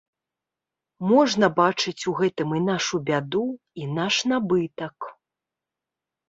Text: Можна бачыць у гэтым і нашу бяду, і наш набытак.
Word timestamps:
Можна 1.09 1.49
бачыць 1.59 2.07
у 2.11 2.13
гэтым 2.21 2.49
і 2.61 2.61
нашу 2.69 2.95
бяду, 3.11 3.43
і 3.83 3.91
наш 3.99 4.15
набытак. 4.33 4.97